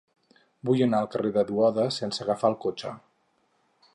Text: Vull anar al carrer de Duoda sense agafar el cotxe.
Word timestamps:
Vull 0.69 0.79
anar 0.85 1.01
al 1.03 1.09
carrer 1.15 1.31
de 1.35 1.43
Duoda 1.51 1.85
sense 1.99 2.25
agafar 2.25 2.53
el 2.53 2.59
cotxe. 2.67 2.97